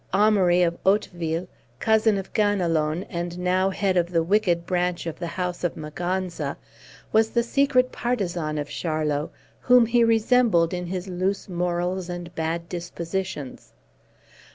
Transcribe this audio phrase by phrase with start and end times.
[0.15, 1.47] Amaury of Hauteville,
[1.79, 6.57] cousin of Ganelon, and now head of the wicked branch of the house of Maganza,
[7.13, 9.29] was the secret partisan of Charlot,
[9.59, 13.73] whom he resembled in his loose morals and bad dispositions.